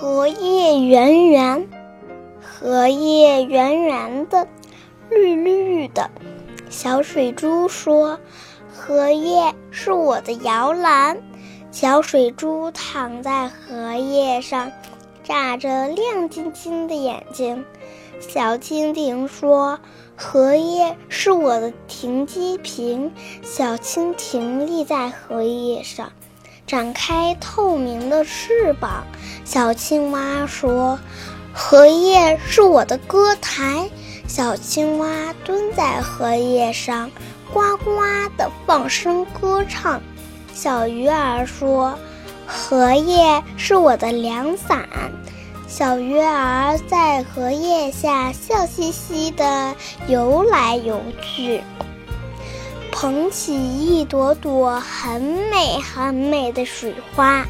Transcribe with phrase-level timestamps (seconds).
[0.00, 1.68] 荷叶圆圆，
[2.40, 4.48] 荷叶圆圆的，
[5.10, 6.10] 绿绿的。
[6.70, 8.18] 小水珠说
[8.74, 11.20] ：“荷叶是我的摇篮。”
[11.70, 14.72] 小水珠躺在荷叶上，
[15.22, 17.62] 眨着亮晶晶的眼睛。
[18.20, 19.78] 小蜻蜓说
[20.16, 23.12] ：“荷叶是我的停机坪。”
[23.44, 26.10] 小蜻蜓立在荷叶上。
[26.66, 29.04] 展开透明的翅膀，
[29.52, 30.96] 小青蛙说
[31.52, 33.90] ：“荷叶是我的歌台。”
[34.28, 37.10] 小青蛙蹲在荷叶上，
[37.52, 38.00] 呱呱
[38.36, 40.00] 地放声歌唱。
[40.54, 41.98] 小鱼儿说
[42.46, 44.86] ：“荷叶是我的凉伞。”
[45.66, 49.74] 小鱼儿在荷叶下笑嘻嘻地
[50.06, 51.60] 游来游去。
[52.92, 57.44] 捧起一朵朵很美很美的水花。